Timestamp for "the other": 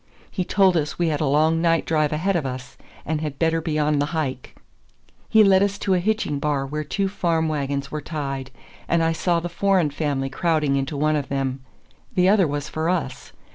12.15-12.47